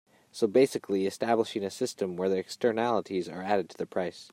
So 0.31 0.47
basically 0.47 1.05
establishing 1.05 1.63
a 1.63 1.69
system 1.69 2.17
where 2.17 2.27
the 2.27 2.37
externalities 2.39 3.29
are 3.29 3.43
added 3.43 3.69
to 3.69 3.77
the 3.77 3.85
price. 3.85 4.29